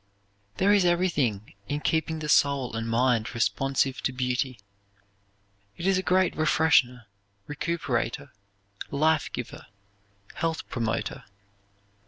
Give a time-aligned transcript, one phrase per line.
[0.57, 4.59] There is everything in keeping the soul and mind responsive to beauty.
[5.77, 7.03] It is a great refreshener,
[7.47, 8.31] recuperator,
[8.89, 9.67] life giver,
[10.33, 11.25] health promoter.